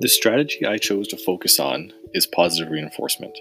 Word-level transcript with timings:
The 0.00 0.08
strategy 0.08 0.66
I 0.66 0.78
chose 0.78 1.06
to 1.08 1.16
focus 1.16 1.60
on 1.60 1.92
is 2.14 2.26
positive 2.26 2.72
reinforcement. 2.72 3.38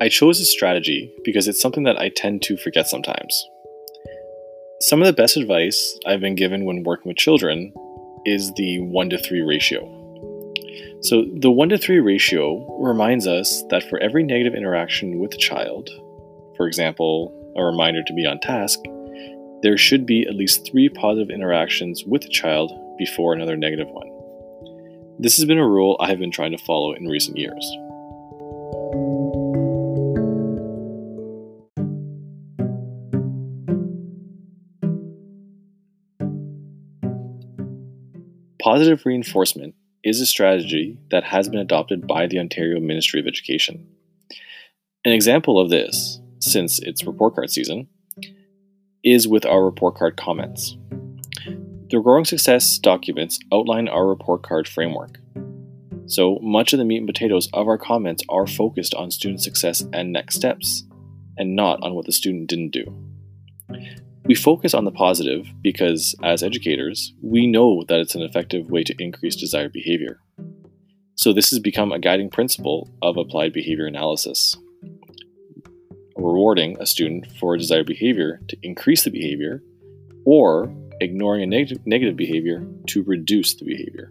I 0.00 0.08
chose 0.08 0.38
this 0.38 0.50
strategy 0.50 1.12
because 1.24 1.46
it's 1.46 1.60
something 1.60 1.82
that 1.82 1.98
I 1.98 2.08
tend 2.08 2.40
to 2.44 2.56
forget 2.56 2.88
sometimes. 2.88 3.46
Some 4.80 5.02
of 5.02 5.06
the 5.06 5.12
best 5.12 5.36
advice 5.36 5.98
I've 6.06 6.20
been 6.20 6.36
given 6.36 6.64
when 6.64 6.84
working 6.84 7.10
with 7.10 7.18
children 7.18 7.74
is 8.24 8.50
the 8.54 8.80
1 8.80 9.10
to 9.10 9.18
3 9.18 9.42
ratio. 9.42 9.82
So, 11.02 11.26
the 11.38 11.50
1 11.50 11.68
to 11.68 11.76
3 11.76 12.00
ratio 12.00 12.82
reminds 12.82 13.26
us 13.26 13.62
that 13.68 13.84
for 13.90 13.98
every 13.98 14.22
negative 14.22 14.54
interaction 14.54 15.18
with 15.18 15.34
a 15.34 15.38
child, 15.38 15.90
for 16.56 16.66
example, 16.66 17.52
a 17.58 17.62
reminder 17.62 18.02
to 18.02 18.14
be 18.14 18.24
on 18.24 18.40
task, 18.40 18.78
there 19.62 19.76
should 19.76 20.06
be 20.06 20.26
at 20.26 20.34
least 20.34 20.66
three 20.66 20.88
positive 20.88 21.28
interactions 21.28 22.04
with 22.06 22.22
the 22.22 22.30
child 22.30 22.72
before 22.96 23.34
another 23.34 23.56
negative 23.56 23.88
one. 23.90 24.15
This 25.18 25.36
has 25.36 25.46
been 25.46 25.56
a 25.56 25.66
rule 25.66 25.96
I 25.98 26.08
have 26.10 26.18
been 26.18 26.30
trying 26.30 26.52
to 26.52 26.58
follow 26.58 26.92
in 26.92 27.06
recent 27.06 27.38
years. 27.38 27.64
Positive 38.62 39.00
reinforcement 39.06 39.74
is 40.04 40.20
a 40.20 40.26
strategy 40.26 40.98
that 41.10 41.24
has 41.24 41.48
been 41.48 41.60
adopted 41.60 42.06
by 42.06 42.26
the 42.26 42.38
Ontario 42.38 42.78
Ministry 42.78 43.18
of 43.18 43.26
Education. 43.26 43.86
An 45.06 45.12
example 45.12 45.58
of 45.58 45.70
this, 45.70 46.20
since 46.40 46.78
it's 46.80 47.04
report 47.04 47.36
card 47.36 47.48
season, 47.48 47.88
is 49.02 49.26
with 49.26 49.46
our 49.46 49.64
report 49.64 49.94
card 49.94 50.18
comments. 50.18 50.76
The 51.96 52.02
Growing 52.02 52.26
Success 52.26 52.76
documents 52.76 53.38
outline 53.50 53.88
our 53.88 54.06
report 54.06 54.42
card 54.42 54.68
framework. 54.68 55.18
So 56.04 56.38
much 56.42 56.74
of 56.74 56.78
the 56.78 56.84
meat 56.84 56.98
and 56.98 57.06
potatoes 57.06 57.48
of 57.54 57.68
our 57.68 57.78
comments 57.78 58.22
are 58.28 58.46
focused 58.46 58.94
on 58.94 59.10
student 59.10 59.40
success 59.40 59.82
and 59.94 60.12
next 60.12 60.36
steps, 60.36 60.84
and 61.38 61.56
not 61.56 61.82
on 61.82 61.94
what 61.94 62.04
the 62.04 62.12
student 62.12 62.50
didn't 62.50 62.72
do. 62.72 62.84
We 64.26 64.34
focus 64.34 64.74
on 64.74 64.84
the 64.84 64.90
positive 64.90 65.46
because, 65.62 66.14
as 66.22 66.42
educators, 66.42 67.14
we 67.22 67.46
know 67.46 67.82
that 67.88 68.00
it's 68.00 68.14
an 68.14 68.20
effective 68.20 68.70
way 68.70 68.84
to 68.84 69.02
increase 69.02 69.34
desired 69.34 69.72
behavior. 69.72 70.20
So, 71.14 71.32
this 71.32 71.48
has 71.48 71.60
become 71.60 71.92
a 71.92 71.98
guiding 71.98 72.28
principle 72.28 72.90
of 73.00 73.16
applied 73.16 73.54
behavior 73.54 73.86
analysis. 73.86 74.54
Rewarding 76.14 76.76
a 76.78 76.84
student 76.84 77.32
for 77.40 77.54
a 77.54 77.58
desired 77.58 77.86
behavior 77.86 78.42
to 78.48 78.56
increase 78.62 79.04
the 79.04 79.10
behavior, 79.10 79.62
or 80.26 80.70
ignoring 81.00 81.42
a 81.42 81.46
neg- 81.46 81.86
negative 81.86 82.16
behavior 82.16 82.66
to 82.86 83.02
reduce 83.02 83.54
the 83.54 83.64
behavior. 83.64 84.10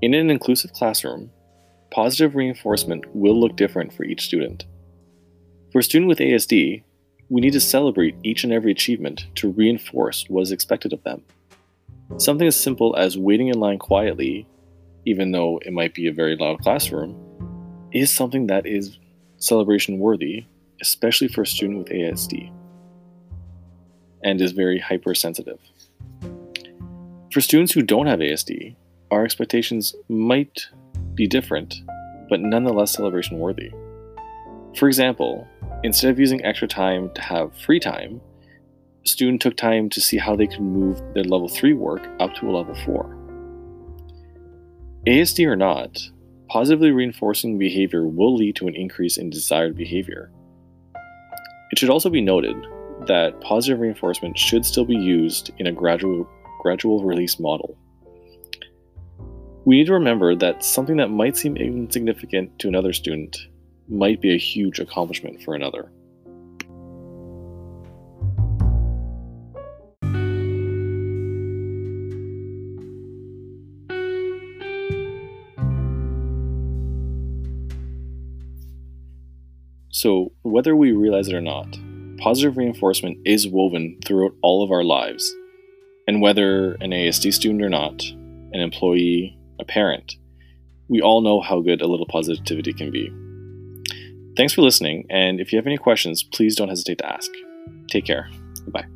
In 0.00 0.14
an 0.14 0.30
inclusive 0.30 0.72
classroom, 0.72 1.30
positive 1.90 2.36
reinforcement 2.36 3.04
will 3.14 3.38
look 3.38 3.56
different 3.56 3.92
for 3.92 4.04
each 4.04 4.22
student. 4.22 4.64
For 5.72 5.80
a 5.80 5.82
student 5.82 6.08
with 6.08 6.18
ASD, 6.18 6.82
we 7.28 7.40
need 7.40 7.52
to 7.52 7.60
celebrate 7.60 8.16
each 8.22 8.44
and 8.44 8.52
every 8.52 8.72
achievement 8.72 9.26
to 9.34 9.50
reinforce 9.50 10.24
what 10.28 10.42
is 10.42 10.52
expected 10.52 10.92
of 10.92 11.02
them. 11.02 11.22
Something 12.16 12.46
as 12.46 12.58
simple 12.58 12.96
as 12.96 13.18
waiting 13.18 13.48
in 13.48 13.60
line 13.60 13.78
quietly 13.78 14.46
even 15.08 15.32
though 15.32 15.58
it 15.64 15.72
might 15.72 15.94
be 15.94 16.06
a 16.06 16.12
very 16.12 16.36
loud 16.36 16.58
classroom, 16.58 17.16
is 17.92 18.12
something 18.12 18.46
that 18.46 18.66
is 18.66 18.98
celebration 19.38 19.98
worthy, 19.98 20.44
especially 20.82 21.28
for 21.28 21.42
a 21.42 21.46
student 21.46 21.78
with 21.78 21.88
ASD, 21.88 22.52
and 24.22 24.38
is 24.38 24.52
very 24.52 24.78
hypersensitive. 24.78 25.58
For 27.32 27.40
students 27.40 27.72
who 27.72 27.80
don't 27.80 28.06
have 28.06 28.18
ASD, 28.18 28.76
our 29.10 29.24
expectations 29.24 29.94
might 30.10 30.66
be 31.14 31.26
different, 31.26 31.74
but 32.28 32.40
nonetheless 32.40 32.92
celebration 32.92 33.38
worthy. 33.38 33.72
For 34.76 34.88
example, 34.88 35.48
instead 35.84 36.10
of 36.10 36.20
using 36.20 36.44
extra 36.44 36.68
time 36.68 37.10
to 37.14 37.22
have 37.22 37.56
free 37.56 37.80
time, 37.80 38.20
a 39.06 39.08
student 39.08 39.40
took 39.40 39.56
time 39.56 39.88
to 39.88 40.02
see 40.02 40.18
how 40.18 40.36
they 40.36 40.46
could 40.46 40.60
move 40.60 41.00
their 41.14 41.24
level 41.24 41.48
3 41.48 41.72
work 41.72 42.06
up 42.20 42.34
to 42.34 42.50
a 42.50 42.52
level 42.52 42.74
4. 42.84 43.17
ASD 45.08 45.46
or 45.46 45.56
not, 45.56 45.98
positively 46.48 46.90
reinforcing 46.90 47.56
behavior 47.56 48.06
will 48.06 48.36
lead 48.36 48.54
to 48.56 48.68
an 48.68 48.76
increase 48.76 49.16
in 49.16 49.30
desired 49.30 49.74
behavior. 49.74 50.30
It 51.70 51.78
should 51.78 51.88
also 51.88 52.10
be 52.10 52.20
noted 52.20 52.54
that 53.06 53.40
positive 53.40 53.80
reinforcement 53.80 54.36
should 54.36 54.66
still 54.66 54.84
be 54.84 54.98
used 54.98 55.50
in 55.56 55.66
a 55.66 55.72
gradual, 55.72 56.28
gradual 56.60 57.02
release 57.04 57.40
model. 57.40 57.74
We 59.64 59.78
need 59.78 59.86
to 59.86 59.94
remember 59.94 60.36
that 60.36 60.62
something 60.62 60.98
that 60.98 61.08
might 61.08 61.38
seem 61.38 61.56
insignificant 61.56 62.58
to 62.58 62.68
another 62.68 62.92
student 62.92 63.34
might 63.88 64.20
be 64.20 64.34
a 64.34 64.38
huge 64.38 64.78
accomplishment 64.78 65.42
for 65.42 65.54
another. 65.54 65.90
So, 79.98 80.30
whether 80.42 80.76
we 80.76 80.92
realize 80.92 81.26
it 81.26 81.34
or 81.34 81.40
not, 81.40 81.76
positive 82.18 82.56
reinforcement 82.56 83.18
is 83.24 83.48
woven 83.48 83.98
throughout 84.06 84.30
all 84.42 84.62
of 84.62 84.70
our 84.70 84.84
lives. 84.84 85.34
And 86.06 86.22
whether 86.22 86.74
an 86.74 86.92
ASD 86.92 87.34
student 87.34 87.64
or 87.64 87.68
not, 87.68 88.04
an 88.52 88.60
employee, 88.60 89.36
a 89.58 89.64
parent, 89.64 90.14
we 90.88 91.02
all 91.02 91.20
know 91.20 91.40
how 91.40 91.60
good 91.60 91.82
a 91.82 91.88
little 91.88 92.06
positivity 92.06 92.72
can 92.72 92.92
be. 92.92 93.10
Thanks 94.36 94.52
for 94.52 94.62
listening, 94.62 95.04
and 95.10 95.40
if 95.40 95.52
you 95.52 95.58
have 95.58 95.66
any 95.66 95.78
questions, 95.78 96.22
please 96.22 96.54
don't 96.54 96.68
hesitate 96.68 96.98
to 96.98 97.12
ask. 97.12 97.32
Take 97.90 98.04
care. 98.04 98.30
Bye. 98.68 98.86